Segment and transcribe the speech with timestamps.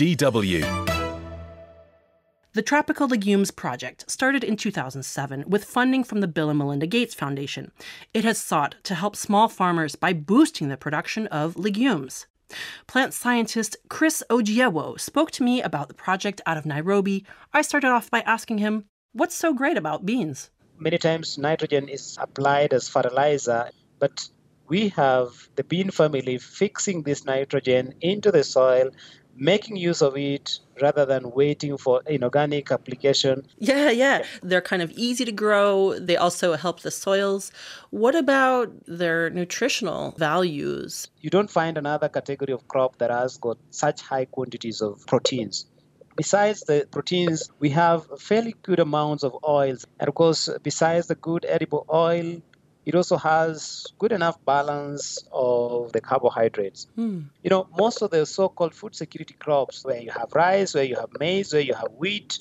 [0.00, 0.64] DW.
[2.54, 7.12] The Tropical Legumes Project started in 2007 with funding from the Bill and Melinda Gates
[7.12, 7.70] Foundation.
[8.14, 12.26] It has sought to help small farmers by boosting the production of legumes.
[12.86, 17.26] Plant scientist Chris Ojiewo spoke to me about the project out of Nairobi.
[17.52, 20.48] I started off by asking him, What's so great about beans?
[20.78, 24.30] Many times nitrogen is applied as fertilizer, but
[24.66, 28.90] we have the bean family fixing this nitrogen into the soil
[29.40, 33.46] making use of it rather than waiting for inorganic application.
[33.58, 34.24] Yeah, yeah.
[34.42, 35.98] They're kind of easy to grow.
[35.98, 37.50] They also help the soils.
[37.88, 41.08] What about their nutritional values?
[41.20, 45.66] You don't find another category of crop that has got such high quantities of proteins.
[46.16, 49.86] Besides the proteins, we have fairly good amounts of oils.
[49.98, 52.42] And of course, besides the good edible oil,
[52.86, 56.86] it also has good enough balance of the carbohydrates.
[56.96, 57.20] Hmm.
[57.42, 60.96] You know, most of the so-called food security crops, where you have rice, where you
[60.96, 62.38] have maize, where you have wheat,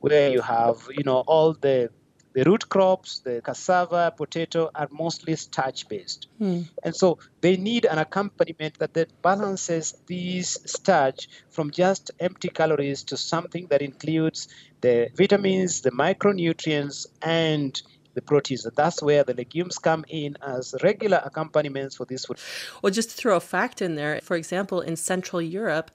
[0.00, 1.90] where you have, you know, all the
[2.32, 6.28] the root crops, the cassava, potato, are mostly starch based.
[6.38, 6.62] Hmm.
[6.84, 13.02] And so they need an accompaniment that, that balances these starch from just empty calories
[13.04, 14.46] to something that includes
[14.80, 17.82] the vitamins, the micronutrients, and
[18.14, 18.66] the proteins.
[18.76, 22.38] That's where the legumes come in as regular accompaniments for this food.
[22.82, 25.90] Well, just to throw a fact in there, for example, in Central Europe,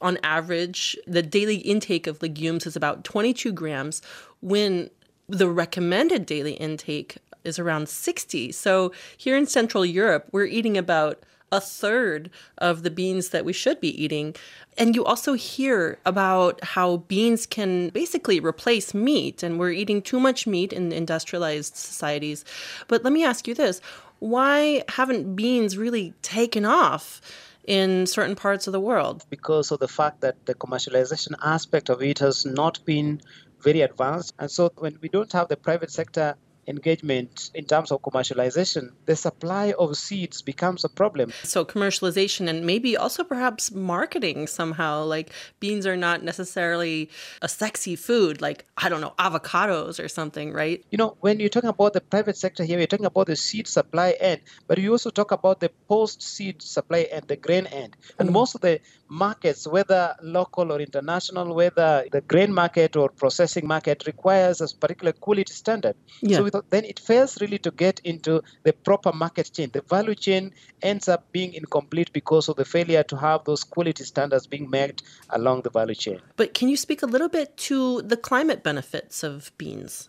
[0.00, 4.02] on average, the daily intake of legumes is about 22 grams,
[4.40, 4.90] when
[5.28, 8.52] the recommended daily intake is around 60.
[8.52, 13.52] So here in Central Europe, we're eating about a third of the beans that we
[13.52, 14.34] should be eating.
[14.78, 20.20] And you also hear about how beans can basically replace meat, and we're eating too
[20.20, 22.44] much meat in industrialized societies.
[22.88, 23.80] But let me ask you this
[24.20, 27.20] why haven't beans really taken off?
[27.66, 29.24] in certain parts of the world?
[29.30, 33.20] Because of the fact that the commercialization aspect of it has not been
[33.62, 34.34] very advanced.
[34.38, 36.34] And so when we don't have the private sector
[36.70, 41.32] engagement in terms of commercialization, the supply of seeds becomes a problem.
[41.42, 45.04] So, commercialization and maybe also perhaps marketing somehow.
[45.04, 47.10] Like, beans are not necessarily
[47.42, 50.84] a sexy food, like, I don't know, avocados or something, right?
[50.90, 53.66] You know, when you're talking about the private sector here, you're talking about the seed
[53.66, 57.96] supply end, but you also talk about the post seed supply end, the grain end.
[58.18, 58.32] And mm.
[58.32, 64.06] most of the markets, whether local or international, whether the grain market or processing market,
[64.06, 65.96] requires a particular quality standard.
[66.22, 66.38] Yeah.
[66.38, 69.70] So then it fails really to get into the proper market chain.
[69.72, 74.04] The value chain ends up being incomplete because of the failure to have those quality
[74.04, 76.20] standards being met along the value chain.
[76.36, 80.08] But can you speak a little bit to the climate benefits of beans?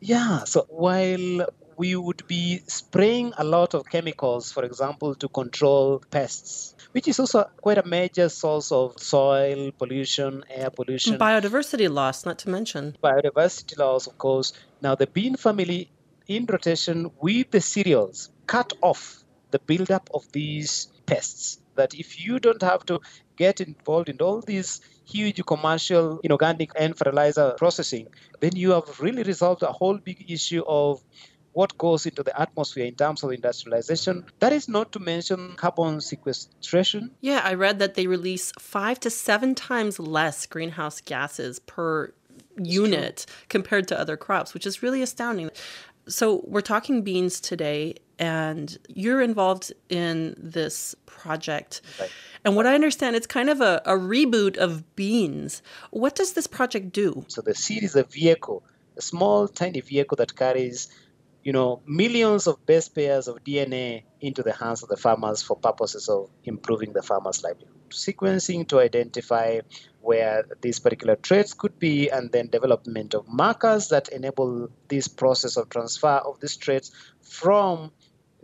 [0.00, 1.46] Yeah, so while
[1.80, 7.18] we would be spraying a lot of chemicals, for example, to control pests, which is
[7.18, 11.16] also quite a major source of soil pollution, air pollution.
[11.16, 12.98] Biodiversity loss, not to mention.
[13.02, 14.52] Biodiversity loss, of course.
[14.82, 15.90] Now, the bean family
[16.28, 21.60] in rotation with the cereals cut off the buildup of these pests.
[21.76, 23.00] That if you don't have to
[23.36, 28.08] get involved in all these huge commercial inorganic and fertilizer processing,
[28.40, 31.02] then you have really resolved a whole big issue of
[31.60, 34.24] what goes into the atmosphere in terms of industrialization.
[34.38, 37.10] That is not to mention carbon sequestration.
[37.20, 42.14] Yeah, I read that they release five to seven times less greenhouse gases per
[42.56, 45.50] unit compared to other crops, which is really astounding.
[46.08, 51.82] So, we're talking beans today, and you're involved in this project.
[52.00, 52.10] Right.
[52.42, 55.62] And what I understand, it's kind of a, a reboot of beans.
[55.90, 57.26] What does this project do?
[57.28, 58.64] So, the seed is a vehicle,
[58.96, 60.88] a small, tiny vehicle that carries
[61.42, 65.56] you know, millions of base pairs of DNA into the hands of the farmers for
[65.56, 67.74] purposes of improving the farmer's livelihood.
[67.90, 69.60] Sequencing to identify
[70.02, 75.56] where these particular traits could be, and then development of markers that enable this process
[75.56, 76.90] of transfer of these traits
[77.22, 77.90] from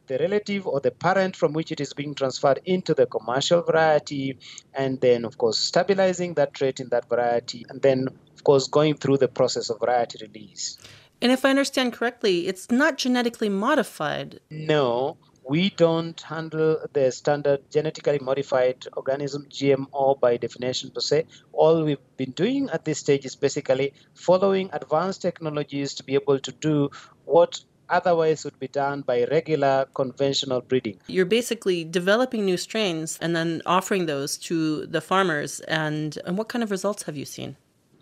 [0.06, 4.38] the relative or the parent from which it is being transferred into the commercial variety,
[4.74, 8.94] and then, of course, stabilizing that trait in that variety, and then, of course, going
[8.94, 10.78] through the process of variety release.
[11.22, 14.40] And if I understand correctly, it's not genetically modified.
[14.50, 15.16] No,
[15.48, 21.26] we don't handle the standard genetically modified organism GMO by definition per se.
[21.52, 26.40] All we've been doing at this stage is basically following advanced technologies to be able
[26.40, 26.90] to do
[27.24, 30.98] what otherwise would be done by regular conventional breeding.
[31.06, 35.60] You're basically developing new strains and then offering those to the farmers.
[35.60, 37.56] And, and what kind of results have you seen?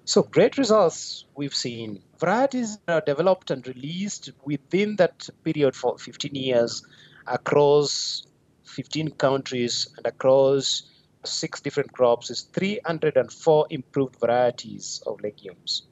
[0.06, 2.02] So, great results we've seen.
[2.24, 6.82] Varieties are uh, developed and released within that period for 15 years
[7.26, 8.26] across
[8.64, 10.84] 15 countries and across
[11.26, 15.82] six different crops is 304 improved varieties of legumes.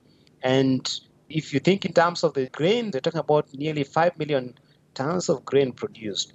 [0.42, 0.88] And
[1.28, 4.54] if you think in terms of the grain, they're talking about nearly 5 million
[4.94, 6.32] tons of grain produced.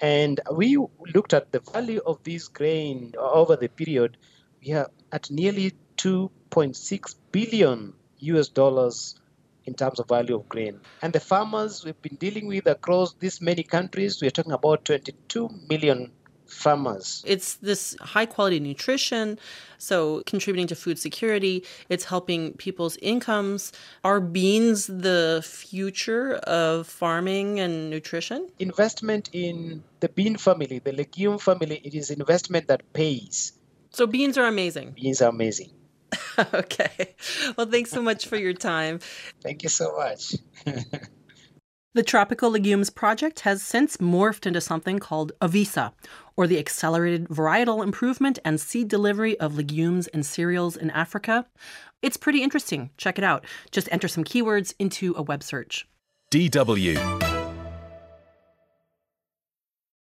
[0.00, 0.76] And we
[1.16, 4.18] looked at the value of this grain over the period.
[4.64, 9.16] We are at nearly 2.6 billion US dollars
[9.64, 10.80] in terms of value of grain.
[11.02, 15.48] And the farmers we've been dealing with across these many countries, we're talking about 22
[15.68, 16.12] million
[16.52, 17.24] farmers.
[17.26, 19.38] It's this high quality nutrition,
[19.78, 23.72] so contributing to food security, it's helping people's incomes.
[24.04, 28.48] Are beans the future of farming and nutrition?
[28.58, 33.52] Investment in the bean family, the legume family, it is investment that pays.
[33.90, 34.92] So beans are amazing.
[34.92, 35.70] Beans are amazing.
[36.54, 37.14] okay.
[37.56, 39.00] Well, thanks so much for your time.
[39.42, 40.34] Thank you so much.
[41.94, 45.92] The Tropical Legumes Project has since morphed into something called AVISA,
[46.38, 51.44] or the Accelerated Varietal Improvement and Seed Delivery of Legumes and Cereals in Africa.
[52.00, 52.88] It's pretty interesting.
[52.96, 53.44] Check it out.
[53.72, 55.86] Just enter some keywords into a web search.
[56.30, 57.41] DW